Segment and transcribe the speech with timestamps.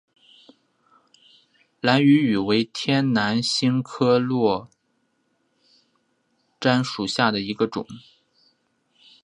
[1.79, 4.67] 兰屿芋为天南星科落
[6.61, 7.85] 檐属下的一个种。